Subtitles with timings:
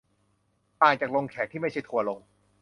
[0.81, 2.19] ต่างจากลงแขก ที่ไม่ใช่ทัวร์ลง